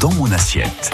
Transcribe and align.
dans 0.00 0.12
mon 0.12 0.30
assiette. 0.32 0.90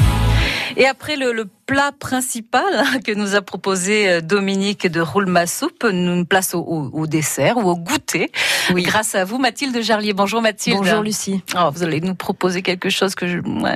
Et 0.77 0.87
après 0.87 1.17
le, 1.17 1.45
plat 1.67 1.93
principal 1.99 2.63
hein, 2.75 3.01
que 3.05 3.13
nous 3.13 3.35
a 3.35 3.43
proposé 3.43 4.09
euh, 4.09 4.21
Dominique 4.21 4.87
de 4.87 5.01
Roulma 5.01 5.47
Soupe, 5.47 5.85
nous 5.85 6.25
place 6.25 6.55
au, 6.55 6.61
au, 6.61 7.07
dessert 7.07 7.57
ou 7.59 7.69
au 7.69 7.77
goûter. 7.77 8.31
Oui. 8.73 8.83
Grâce 8.83 9.15
à 9.15 9.25
vous, 9.25 9.39
Mathilde 9.39 9.81
Jarlier. 9.83 10.13
Bonjour 10.13 10.43
Mathilde. 10.43 10.79
Bonjour 10.79 11.03
Lucie. 11.03 11.43
Oh, 11.57 11.71
vous 11.73 11.83
allez 11.83 12.01
nous 12.01 12.15
proposer 12.15 12.63
quelque 12.63 12.91
chose 12.91 13.15
que 13.15 13.27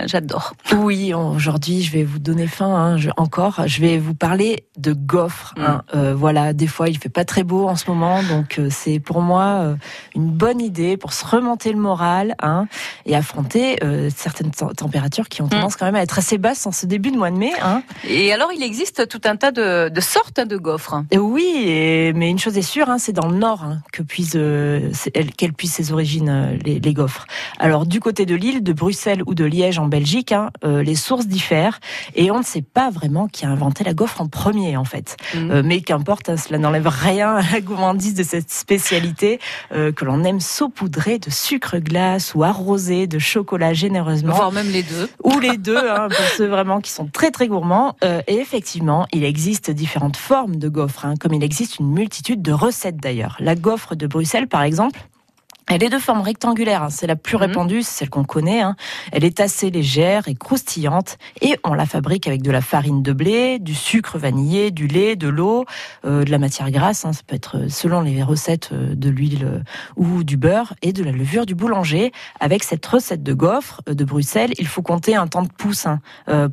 j'adore. 0.06 0.54
Oui, 0.72 1.12
aujourd'hui, 1.14 1.82
je 1.82 1.92
vais 1.92 2.04
vous 2.04 2.18
donner 2.18 2.46
faim. 2.46 2.74
Hein, 2.74 2.96
je, 2.96 3.10
encore, 3.16 3.62
je 3.66 3.80
vais 3.80 3.98
vous 3.98 4.14
parler 4.14 4.64
de 4.76 4.92
gaufres. 4.92 5.54
Hein. 5.58 5.82
Mm. 5.92 5.96
Euh, 5.96 6.14
voilà, 6.14 6.52
des 6.52 6.66
fois, 6.66 6.88
il 6.88 6.98
fait 6.98 7.08
pas 7.08 7.24
très 7.24 7.42
beau 7.42 7.68
en 7.68 7.76
ce 7.76 7.90
moment, 7.90 8.22
donc 8.22 8.58
euh, 8.58 8.68
c'est 8.70 9.00
pour 9.00 9.20
moi 9.20 9.60
euh, 9.62 9.76
une 10.14 10.30
bonne 10.30 10.60
idée 10.60 10.96
pour 10.96 11.12
se 11.12 11.24
remonter 11.24 11.72
le 11.72 11.78
moral 11.78 12.34
hein, 12.40 12.66
et 13.04 13.16
affronter 13.16 13.78
certaines 14.14 14.50
températures 14.50 15.28
qui 15.28 15.42
ont 15.42 15.46
mm. 15.46 15.50
tendance 15.50 15.76
quand 15.76 15.86
même 15.86 15.94
à 15.94 16.02
être 16.02 16.18
assez 16.18 16.38
basses 16.38 16.66
en 16.66 16.72
ce 16.72 16.86
début 16.86 17.10
de 17.10 17.16
mois 17.16 17.30
de 17.30 17.36
mai. 17.36 17.52
Hein. 17.62 17.82
Et 18.08 18.32
alors, 18.32 18.50
il 18.54 18.62
existe 18.62 19.08
tout 19.08 19.20
un 19.24 19.36
tas 19.36 19.50
de, 19.50 19.88
de 19.88 20.00
sortes 20.00 20.40
de 20.40 20.56
gaufres. 20.56 21.02
Et 21.10 21.18
oui, 21.18 21.64
et, 21.66 22.12
mais 22.12 22.30
une 22.30 22.38
chose 22.38 22.56
est 22.56 22.62
sûre, 22.62 22.88
hein, 22.88 22.98
c'est 22.98 23.12
dans 23.12 23.28
le 23.28 23.36
nord 23.36 23.64
hein, 23.64 23.80
que 23.92 24.02
euh, 24.36 24.90
qu'elles 25.36 25.52
puissent 25.52 25.74
ses 25.74 25.92
origines 25.92 26.28
euh, 26.28 26.56
les, 26.64 26.78
les, 26.78 26.94
gaufres. 26.94 27.26
Alors, 27.58 27.86
du 27.86 28.00
côté 28.00 28.26
de 28.26 28.34
Lille, 28.34 28.62
de 28.62 28.72
Bruxelles 28.72 29.22
ou 29.26 29.34
de 29.34 29.44
Liège 29.44 29.78
en 29.78 29.86
Belgique, 29.86 30.32
hein, 30.32 30.50
euh, 30.64 30.82
les 30.82 30.94
sources 30.94 31.26
diffèrent 31.26 31.80
et 32.14 32.30
on 32.30 32.38
ne 32.38 32.44
sait 32.44 32.62
pas 32.62 32.90
vraiment 32.90 33.28
qui 33.28 33.44
a 33.44 33.48
inventé 33.48 33.84
la 33.84 33.94
gaufre 33.94 34.20
en 34.20 34.28
premier, 34.28 34.76
en 34.76 34.84
fait. 34.84 35.16
Mm. 35.34 35.62
Mais 35.62 35.80
qu'importe, 35.80 36.36
cela 36.36 36.58
n'enlève 36.58 36.88
rien 36.88 37.36
à 37.36 37.52
la 37.52 37.60
gourmandise 37.60 38.14
de 38.14 38.22
cette 38.22 38.50
spécialité 38.50 39.40
que 39.70 40.04
l'on 40.04 40.24
aime 40.24 40.40
saupoudrer 40.40 41.18
de 41.18 41.30
sucre 41.30 41.78
glace 41.78 42.34
ou 42.34 42.44
arroser 42.44 43.06
de 43.06 43.18
chocolat 43.18 43.72
généreusement. 43.72 44.34
Voire 44.34 44.52
même 44.52 44.70
les 44.70 44.82
deux. 44.82 45.08
Ou 45.24 45.38
les 45.38 45.56
deux, 45.56 45.74
pour 46.08 46.26
ceux 46.36 46.46
vraiment 46.46 46.80
qui 46.80 46.90
sont 46.90 47.06
très 47.06 47.30
très 47.30 47.48
gourmands. 47.48 47.65
Euh, 48.04 48.22
et 48.26 48.36
effectivement, 48.36 49.06
il 49.12 49.24
existe 49.24 49.70
différentes 49.70 50.16
formes 50.16 50.56
de 50.56 50.68
gaufres, 50.68 51.04
hein, 51.04 51.14
comme 51.18 51.34
il 51.34 51.44
existe 51.44 51.78
une 51.78 51.90
multitude 51.90 52.42
de 52.42 52.52
recettes 52.52 52.96
d'ailleurs. 52.96 53.36
La 53.40 53.54
gaufre 53.54 53.94
de 53.94 54.06
Bruxelles, 54.06 54.48
par 54.48 54.62
exemple, 54.62 55.00
elle 55.68 55.82
est 55.82 55.88
de 55.88 55.98
forme 55.98 56.20
rectangulaire, 56.20 56.84
hein. 56.84 56.90
c'est 56.90 57.08
la 57.08 57.16
plus 57.16 57.36
mhm. 57.36 57.42
répandue, 57.42 57.82
c'est 57.82 57.98
celle 57.98 58.10
qu'on 58.10 58.22
connaît. 58.22 58.60
Hein. 58.60 58.76
Elle 59.10 59.24
est 59.24 59.40
assez 59.40 59.70
légère 59.70 60.28
et 60.28 60.36
croustillante 60.36 61.18
et 61.40 61.58
on 61.64 61.74
la 61.74 61.86
fabrique 61.86 62.28
avec 62.28 62.42
de 62.42 62.52
la 62.52 62.60
farine 62.60 63.02
de 63.02 63.12
blé, 63.12 63.58
du 63.58 63.74
sucre 63.74 64.16
vanillé, 64.16 64.70
du 64.70 64.86
lait, 64.86 65.16
de 65.16 65.28
l'eau, 65.28 65.64
euh, 66.04 66.22
de 66.22 66.30
la 66.30 66.38
matière 66.38 66.70
grasse. 66.70 67.04
Hein. 67.04 67.12
Ça 67.12 67.22
peut 67.26 67.34
être 67.34 67.56
euh, 67.56 67.68
selon 67.68 68.00
les 68.02 68.22
recettes 68.22 68.70
euh, 68.72 68.94
de 68.94 69.08
l'huile 69.10 69.64
ou 69.96 70.22
du 70.22 70.36
beurre 70.36 70.74
et 70.82 70.92
de 70.92 71.02
la 71.02 71.10
levure 71.10 71.46
du 71.46 71.56
boulanger. 71.56 72.12
Avec 72.38 72.62
cette 72.62 72.86
recette 72.86 73.24
de 73.24 73.34
gaufre 73.34 73.82
de 73.86 74.04
Bruxelles, 74.04 74.52
il 74.58 74.68
faut 74.68 74.82
compter 74.82 75.16
un 75.16 75.26
temps 75.26 75.42
de 75.42 75.48
pouce 75.48 75.86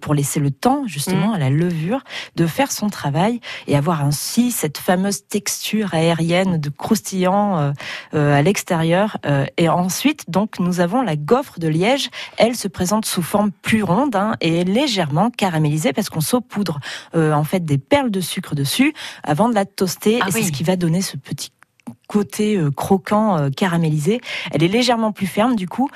pour 0.02 0.14
laisser 0.14 0.40
le 0.40 0.52
temps 0.52 0.84
justement 0.88 1.30
mhm. 1.30 1.34
à 1.34 1.38
la 1.38 1.50
levure 1.50 2.04
de 2.36 2.48
faire 2.48 2.72
son 2.72 2.90
travail 2.90 3.40
et 3.68 3.76
avoir 3.76 4.04
ainsi 4.04 4.52
cette 4.52 4.78
fameuse 4.78 5.26
texture 5.28 5.94
aérienne 5.94 6.58
de 6.58 6.70
croustillant 6.70 7.74
à 8.14 8.42
l'extérieur 8.42 9.03
euh, 9.26 9.46
et 9.58 9.70
ensuite, 9.70 10.30
donc, 10.30 10.60
nous 10.60 10.80
avons 10.80 11.02
la 11.02 11.16
gaufre 11.16 11.60
de 11.60 11.68
Liège. 11.68 12.10
Elle 12.38 12.56
se 12.56 12.68
présente 12.68 13.06
sous 13.06 13.22
forme 13.22 13.52
plus 13.52 13.84
ronde 13.84 14.16
hein, 14.16 14.36
et 14.42 14.64
légèrement 14.64 15.30
caramélisée 15.30 15.94
parce 15.94 16.10
qu'on 16.10 16.22
saupoudre 16.22 16.80
euh, 17.16 17.34
en 17.34 17.44
fait 17.44 17.66
des 17.66 17.78
perles 17.78 18.12
de 18.12 18.22
sucre 18.22 18.56
dessus 18.56 18.94
avant 19.24 19.50
de 19.50 19.56
la 19.56 19.66
toaster. 19.66 20.20
Ah 20.22 20.28
et 20.28 20.32
c'est 20.32 20.44
ce 20.44 20.52
qui 20.52 20.64
va 20.64 20.76
donner 20.76 21.02
ce 21.02 21.18
petit 21.18 21.52
côté 22.08 22.58
euh, 22.58 22.72
croquant 22.72 23.50
caramélisé. 23.52 24.22
Elle 24.52 24.64
est 24.64 24.68
légèrement 24.68 25.12
plus 25.12 25.28
ferme 25.28 25.56
du 25.56 25.68
coup 25.68 25.90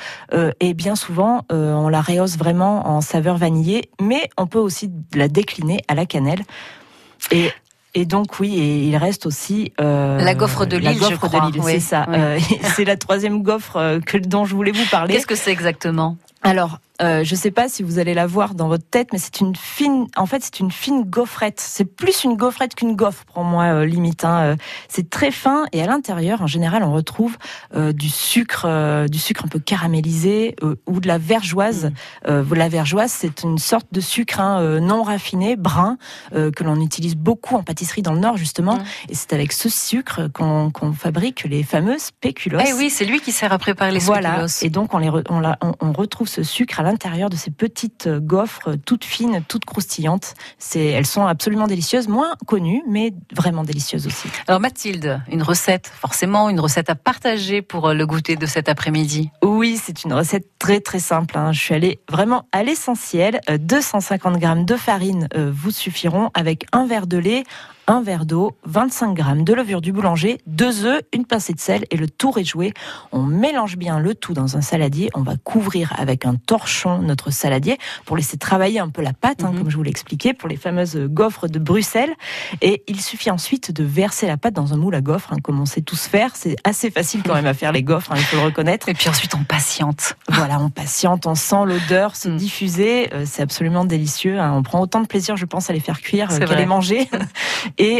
et 0.59 0.73
bien 0.73 0.95
souvent 0.95 1.45
on 1.49 1.87
la 1.87 2.01
rehausse 2.01 2.37
vraiment 2.37 2.87
en 2.87 3.01
saveur 3.01 3.37
vanillée, 3.37 3.89
mais 4.01 4.29
on 4.37 4.47
peut 4.47 4.59
aussi 4.59 4.91
la 5.13 5.27
décliner 5.27 5.81
à 5.87 5.95
la 5.95 6.05
cannelle. 6.05 6.43
Et 7.31 7.51
et 7.93 8.05
donc 8.05 8.39
oui, 8.39 8.55
et 8.59 8.83
il 8.83 8.95
reste 8.97 9.25
aussi 9.25 9.71
euh, 9.79 10.19
la 10.19 10.35
gaufre 10.35 10.65
de 10.65 10.77
Lille, 10.77 10.99
je 11.09 11.15
crois. 11.15 11.51
c'est 11.63 11.79
ça. 11.79 12.05
Euh, 12.09 12.39
c'est 12.75 12.85
la 12.85 12.97
troisième 12.97 13.41
gaufre 13.43 13.77
euh, 13.77 13.99
que 13.99 14.17
dont 14.17 14.45
je 14.45 14.55
voulais 14.55 14.71
vous 14.71 14.85
parler. 14.91 15.13
Qu'est-ce 15.13 15.27
que 15.27 15.35
c'est 15.35 15.51
exactement? 15.51 16.17
Alors, 16.43 16.79
euh, 17.01 17.23
je 17.23 17.35
ne 17.35 17.39
sais 17.39 17.51
pas 17.51 17.69
si 17.69 17.83
vous 17.83 17.99
allez 17.99 18.13
la 18.13 18.25
voir 18.25 18.55
dans 18.55 18.67
votre 18.67 18.87
tête, 18.87 19.09
mais 19.13 19.19
c'est 19.19 19.39
une 19.39 19.55
fine, 19.55 20.07
en 20.15 20.25
fait, 20.25 20.43
c'est 20.43 20.59
une 20.59 20.71
fine 20.71 21.03
gaufrette. 21.03 21.59
C'est 21.59 21.85
plus 21.85 22.23
une 22.23 22.35
gaufrette 22.35 22.75
qu'une 22.75 22.95
gaufre 22.95 23.23
pour 23.25 23.43
moi, 23.43 23.65
euh, 23.65 23.85
limite. 23.85 24.25
Hein. 24.25 24.39
Euh, 24.41 24.55
c'est 24.87 25.09
très 25.09 25.31
fin 25.31 25.65
et 25.73 25.81
à 25.81 25.85
l'intérieur, 25.85 26.41
en 26.41 26.47
général, 26.47 26.83
on 26.83 26.91
retrouve 26.91 27.37
du 27.75 28.09
sucre, 28.09 29.07
du 29.07 29.19
sucre 29.19 29.45
un 29.45 29.47
peu 29.47 29.59
caramélisé 29.59 30.55
ou 30.85 30.99
de 30.99 31.07
la 31.07 31.17
vergeoise. 31.17 31.91
Mmh. 32.27 32.53
la 32.53 32.69
vergeoise, 32.69 33.11
c'est 33.11 33.43
une 33.43 33.57
sorte 33.57 33.87
de 33.91 34.01
sucre 34.01 34.39
hein, 34.39 34.79
non 34.79 35.03
raffiné, 35.03 35.55
brun, 35.55 35.97
que 36.31 36.63
l'on 36.63 36.79
utilise 36.81 37.15
beaucoup 37.15 37.55
en 37.55 37.63
pâtisserie 37.63 38.01
dans 38.01 38.13
le 38.13 38.19
Nord 38.19 38.37
justement. 38.37 38.75
Mmh. 38.75 38.83
Et 39.09 39.15
c'est 39.15 39.33
avec 39.33 39.53
ce 39.53 39.69
sucre 39.69 40.27
qu'on 40.33 40.93
fabrique 40.93 41.43
les 41.43 41.63
fameux 41.63 41.97
spéculoos. 41.99 42.59
Eh 42.65 42.73
oui, 42.73 42.89
c'est 42.89 43.05
lui 43.05 43.19
qui 43.19 43.31
sert 43.31 43.51
à 43.51 43.57
préparer 43.57 43.91
les 43.91 43.99
spéculoos. 43.99 44.29
Voilà. 44.29 44.45
Et 44.61 44.69
donc 44.69 44.93
on 44.93 44.97
les, 44.97 45.09
on, 45.09 45.41
on, 45.61 45.73
on 45.79 45.91
retrouve 45.91 46.27
ce 46.27 46.43
sucre 46.43 46.79
à 46.79 46.83
l'intérieur 46.87 47.29
de 47.29 47.35
ces 47.35 47.51
petites 47.51 48.09
gaufres 48.09 48.71
toutes 48.85 49.05
fines, 49.05 49.43
toutes 49.47 49.65
croustillantes. 49.65 50.33
C'est, 50.57 50.85
elles 50.85 51.05
sont 51.05 51.25
absolument 51.25 51.67
délicieuses, 51.67 52.07
moins 52.07 52.33
connues, 52.45 52.83
mais 52.87 53.13
vraiment 53.35 53.63
délicieuses 53.63 54.07
aussi. 54.07 54.29
Alors 54.47 54.59
Mathilde, 54.59 55.21
une 55.29 55.43
recette, 55.43 55.87
forcément 55.87 56.49
une 56.49 56.59
recette 56.59 56.89
à 56.89 56.95
partager 56.95 57.61
pour 57.61 57.93
le 57.93 58.05
goûter 58.05 58.35
de 58.35 58.45
cet 58.45 58.69
après-midi. 58.69 59.31
Oui, 59.43 59.79
c'est 59.81 60.03
une 60.03 60.13
recette 60.13 60.47
très 60.59 60.79
très 60.79 60.99
simple. 60.99 61.37
Hein. 61.37 61.51
Je 61.51 61.59
suis 61.59 61.73
allée 61.73 61.99
vraiment 62.09 62.47
à 62.51 62.63
l'essentiel. 62.63 63.39
250 63.49 64.35
euh, 64.35 64.37
grammes 64.37 64.65
de 64.65 64.75
farine 64.75 65.27
euh, 65.35 65.51
vous 65.53 65.71
suffiront 65.71 66.29
avec 66.33 66.65
un 66.71 66.85
verre 66.85 67.07
de 67.07 67.17
lait, 67.17 67.43
un 67.87 68.01
verre 68.01 68.25
d'eau, 68.25 68.51
25 68.65 69.13
grammes 69.13 69.43
de 69.43 69.53
levure 69.53 69.81
du 69.81 69.91
boulanger, 69.93 70.39
deux 70.45 70.85
œufs, 70.85 71.01
une 71.13 71.25
pincée 71.25 71.53
de 71.53 71.59
sel 71.59 71.85
et 71.89 71.97
le 71.97 72.09
tour 72.09 72.37
est 72.37 72.43
joué. 72.43 72.73
On 73.11 73.23
mélange 73.23 73.77
bien 73.77 73.99
le 73.99 74.13
tout 74.13 74.33
dans 74.33 74.57
un 74.57 74.61
saladier. 74.61 75.09
On 75.15 75.21
va 75.21 75.37
couvrir 75.37 75.93
avec 75.97 76.25
un 76.25 76.35
torchon 76.35 76.76
notre 76.85 77.31
saladier 77.31 77.77
pour 78.05 78.17
laisser 78.17 78.37
travailler 78.37 78.79
un 78.79 78.89
peu 78.89 79.01
la 79.01 79.13
pâte, 79.13 79.43
hein, 79.43 79.51
mhm. 79.51 79.59
comme 79.59 79.69
je 79.69 79.77
vous 79.77 79.83
l'ai 79.83 79.89
expliqué, 79.89 80.33
pour 80.33 80.49
les 80.49 80.57
fameuses 80.57 80.97
gaufres 80.97 81.47
de 81.47 81.59
Bruxelles. 81.59 82.13
Et 82.61 82.83
il 82.87 83.01
suffit 83.01 83.31
ensuite 83.31 83.71
de 83.71 83.83
verser 83.83 84.27
la 84.27 84.37
pâte 84.37 84.53
dans 84.53 84.73
un 84.73 84.77
moule 84.77 84.95
à 84.95 85.01
gaufres, 85.01 85.33
hein, 85.33 85.37
comme 85.41 85.59
on 85.59 85.65
sait 85.65 85.81
tous 85.81 86.07
faire. 86.07 86.35
C'est 86.35 86.55
assez 86.63 86.91
facile 86.91 87.23
quand 87.23 87.35
même 87.35 87.45
à 87.45 87.53
faire 87.53 87.71
les 87.71 87.83
gaufres, 87.83 88.11
hein, 88.11 88.17
il 88.17 88.23
faut 88.23 88.37
le 88.37 88.43
reconnaître. 88.43 88.89
Et 88.89 88.93
puis 88.93 89.09
ensuite 89.09 89.33
on 89.35 89.43
patiente. 89.43 90.15
Voilà, 90.29 90.59
on 90.59 90.69
patiente, 90.69 91.25
on 91.25 91.35
sent 91.35 91.65
l'odeur 91.65 92.15
se 92.15 92.29
mm. 92.29 92.37
diffuser. 92.37 93.13
Euh, 93.13 93.23
c'est 93.25 93.41
absolument 93.41 93.85
délicieux. 93.85 94.39
On 94.39 94.63
prend 94.63 94.81
autant 94.81 95.01
de 95.01 95.07
plaisir, 95.07 95.37
je 95.37 95.45
pense, 95.45 95.69
à 95.69 95.73
les 95.73 95.79
faire 95.79 96.01
cuire 96.01 96.29
qu'à 96.29 96.55
les 96.55 96.65
manger. 96.65 97.09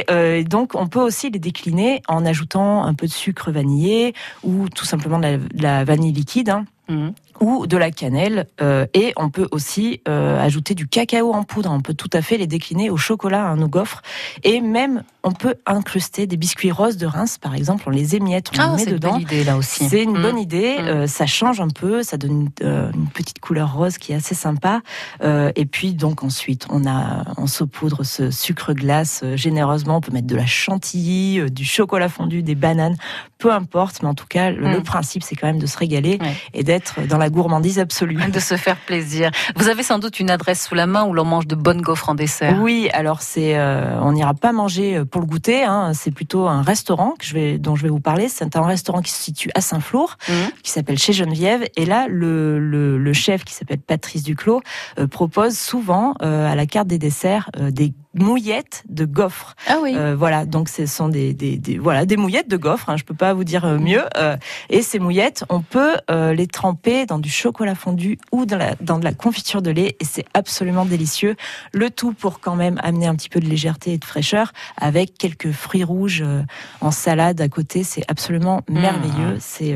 Euh, 0.09 0.37
et 0.37 0.43
donc, 0.43 0.75
on 0.75 0.87
peut 0.87 1.01
aussi 1.01 1.29
les 1.29 1.39
décliner 1.39 2.01
en 2.07 2.25
ajoutant 2.25 2.83
un 2.83 2.93
peu 2.93 3.07
de 3.07 3.11
sucre 3.11 3.51
vanillé 3.51 4.13
ou 4.43 4.69
tout 4.69 4.85
simplement 4.85 5.19
de 5.19 5.39
la, 5.55 5.83
vanille 5.83 6.11
liquide. 6.11 6.53
Mmh. 6.87 7.09
Ou 7.39 7.67
de 7.67 7.77
la 7.77 7.91
cannelle 7.91 8.47
euh, 8.61 8.85
et 8.93 9.13
on 9.15 9.29
peut 9.29 9.47
aussi 9.51 10.01
euh, 10.07 10.39
ajouter 10.39 10.75
du 10.75 10.87
cacao 10.87 11.33
en 11.33 11.43
poudre. 11.43 11.71
On 11.71 11.81
peut 11.81 11.93
tout 11.93 12.09
à 12.13 12.21
fait 12.21 12.37
les 12.37 12.47
décliner 12.47 12.89
au 12.89 12.97
chocolat, 12.97 13.49
à 13.49 13.55
nos 13.55 13.67
gaufres 13.67 14.01
et 14.43 14.61
même 14.61 15.03
on 15.23 15.31
peut 15.31 15.55
incruster 15.65 16.25
des 16.25 16.37
biscuits 16.37 16.71
roses 16.71 16.97
de 16.97 17.05
Reims 17.05 17.37
par 17.37 17.55
exemple. 17.55 17.83
On 17.87 17.89
les 17.89 18.15
émiette, 18.15 18.51
on 18.55 18.59
ah, 18.59 18.75
les 18.77 18.85
met 18.85 18.91
dedans. 18.91 19.19
C'est 19.19 19.23
une 19.23 19.23
bonne 19.23 19.37
idée 19.37 19.43
là 19.43 19.57
aussi. 19.57 19.87
C'est 19.89 20.03
une 20.03 20.17
mmh. 20.17 20.21
bonne 20.21 20.39
idée. 20.39 20.77
Mmh. 20.77 21.07
ça 21.07 21.25
change 21.25 21.61
un 21.61 21.69
peu, 21.69 22.03
ça 22.03 22.17
donne 22.17 22.49
une, 22.61 23.09
petite 23.13 23.39
couleur 23.39 23.73
rose 23.73 23.97
qui 23.97 24.11
est 24.11 24.15
assez 24.15 24.35
sympa. 24.35 24.81
et 25.23 25.65
puis 25.65 25.93
donc 25.93 26.23
ensuite 26.23 26.67
on 26.69 26.85
a 26.87 27.25
on 27.37 27.47
saupoudre 27.47 28.03
ce 28.03 28.31
sucre 28.31 28.73
glace 28.73 29.23
généreusement. 29.35 29.97
On 29.97 30.01
peut 30.01 30.11
mettre 30.11 30.27
de 30.27 30.35
la 30.35 30.45
chantilly, 30.45 31.49
du 31.51 31.65
chocolat 31.65 32.09
fondu, 32.09 32.43
des 32.43 32.55
bananes, 32.55 32.95
peu 33.37 33.51
importe. 33.51 34.01
Mais 34.01 34.09
en 34.09 34.15
tout 34.15 34.27
cas 34.27 34.51
le, 34.51 34.81
principe 34.81 35.23
c'est 35.23 35.35
quand 35.35 35.47
même 35.47 35.59
de 35.59 35.65
se 35.65 35.77
régaler 35.77 36.19
et 36.53 36.63
d'être 36.63 37.05
dans 37.07 37.17
la 37.17 37.26
gourmandise 37.29 37.79
absolue. 37.79 38.17
De 38.31 38.39
se 38.39 38.55
faire 38.55 38.77
plaisir. 38.77 39.31
Vous 39.55 39.69
avez 39.69 39.83
sans 39.83 39.99
doute 39.99 40.19
une 40.19 40.29
adresse 40.29 40.65
sous 40.65 40.75
la 40.75 40.87
main 40.87 41.05
où 41.05 41.13
l'on 41.13 41.25
mange 41.25 41.47
de 41.47 41.55
bonnes 41.55 41.81
gaufres 41.81 42.09
en 42.09 42.15
dessert. 42.15 42.59
Oui, 42.61 42.89
alors 42.93 43.21
c'est, 43.21 43.57
euh, 43.57 43.99
on 44.01 44.11
n'ira 44.11 44.33
pas 44.33 44.51
manger 44.51 44.97
euh, 44.97 45.05
pour 45.05 45.21
le 45.21 45.27
goûter. 45.27 45.63
Hein, 45.63 45.91
c'est 45.93 46.11
plutôt 46.11 46.47
un 46.47 46.61
restaurant 46.61 47.13
que 47.17 47.25
je 47.25 47.33
vais, 47.33 47.57
dont 47.57 47.75
je 47.75 47.83
vais 47.83 47.89
vous 47.89 47.99
parler. 47.99 48.27
C'est 48.29 48.55
un 48.55 48.65
restaurant 48.65 49.01
qui 49.01 49.11
se 49.11 49.21
situe 49.21 49.49
à 49.55 49.61
Saint-Flour, 49.61 50.17
mmh. 50.27 50.33
qui 50.63 50.71
s'appelle 50.71 50.97
chez 50.97 51.13
Geneviève. 51.13 51.65
Et 51.75 51.85
là, 51.85 52.07
le, 52.09 52.59
le, 52.59 53.13
chef 53.13 53.43
qui 53.43 53.53
s'appelle 53.53 53.79
Patrice 53.79 54.23
Duclos 54.23 54.61
euh, 54.99 55.07
propose 55.07 55.57
souvent 55.57 56.13
à 56.19 56.55
la 56.55 56.65
carte 56.65 56.87
des 56.87 56.99
desserts 56.99 57.49
des 57.57 57.93
mouillettes 58.17 58.83
de 58.89 59.05
gaufres. 59.05 59.55
Ah 59.67 59.77
oui. 59.81 59.93
Euh, 59.95 60.15
voilà, 60.17 60.45
donc 60.45 60.69
ce 60.69 60.85
sont 60.85 61.09
des, 61.09 61.33
des, 61.33 61.57
des, 61.57 61.77
voilà 61.77 62.05
des 62.05 62.17
mouillettes 62.17 62.49
de 62.49 62.57
gaufres. 62.57 62.89
Hein, 62.89 62.97
je 62.97 63.03
peux 63.03 63.13
pas 63.13 63.33
vous 63.33 63.43
dire 63.43 63.65
euh, 63.65 63.77
mieux. 63.77 64.03
Euh, 64.17 64.37
et 64.69 64.81
ces 64.81 64.99
mouillettes, 64.99 65.43
on 65.49 65.61
peut 65.61 65.95
euh, 66.09 66.33
les 66.33 66.47
tremper 66.47 67.05
dans 67.05 67.19
du 67.19 67.29
chocolat 67.29 67.75
fondu 67.75 68.17
ou 68.31 68.45
dans, 68.45 68.57
la, 68.57 68.75
dans 68.81 68.99
de 68.99 69.03
la 69.03 69.13
confiture 69.13 69.61
de 69.61 69.71
lait, 69.71 69.95
et 69.99 70.05
c'est 70.05 70.25
absolument 70.33 70.85
délicieux. 70.85 71.35
Le 71.73 71.89
tout 71.89 72.13
pour 72.13 72.39
quand 72.39 72.55
même 72.55 72.79
amener 72.83 73.07
un 73.07 73.15
petit 73.15 73.29
peu 73.29 73.39
de 73.39 73.47
légèreté 73.47 73.93
et 73.93 73.97
de 73.97 74.05
fraîcheur, 74.05 74.53
avec 74.77 75.17
quelques 75.17 75.51
fruits 75.51 75.83
rouges 75.83 76.23
en 76.81 76.91
salade 76.91 77.41
à 77.41 77.49
côté. 77.49 77.83
C'est 77.83 78.03
absolument 78.07 78.37
Mmh. 78.37 78.79
merveilleux. 78.79 79.37
C'est, 79.39 79.75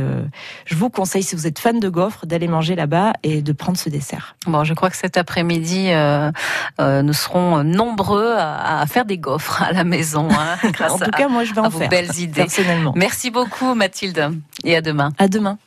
je 0.65 0.75
vous 0.75 0.89
conseille 0.89 1.23
si 1.23 1.35
vous 1.35 1.47
êtes 1.47 1.59
fan 1.59 1.79
de 1.79 1.89
gaufres 1.89 2.25
d'aller 2.25 2.47
manger 2.47 2.75
là-bas 2.75 3.13
et 3.23 3.41
de 3.41 3.53
prendre 3.53 3.77
ce 3.77 3.89
dessert. 3.89 4.35
Bon, 4.45 4.63
je 4.63 4.73
crois 4.73 4.89
que 4.89 4.97
cet 4.97 5.17
après-midi, 5.17 5.89
nous 6.79 7.13
serons 7.13 7.63
nombreux 7.63 8.31
à, 8.38 8.81
à 8.81 8.86
faire 8.86 9.06
des 9.06 9.18
gaufres 9.18 9.62
à 9.62 9.72
la 9.74 9.83
maison, 9.83 10.28
hein, 10.31 10.57
grâce 10.72 10.92
en 10.94 10.98
tout 10.98 11.04
à, 11.13 11.18
cas, 11.18 11.28
moi, 11.28 11.44
je 11.44 11.54
vais 11.54 11.60
à 11.62 11.63
en 11.63 11.69
vos 11.69 11.80
faire 11.80 11.89
belles 11.89 12.18
idées. 12.18 12.42
personnellement. 12.42 12.94
Merci 12.95 13.31
beaucoup, 13.31 13.74
Mathilde, 13.75 14.31
et 14.63 14.75
à 14.75 14.81
demain. 14.81 15.12
À 15.18 15.28
demain. 15.28 15.57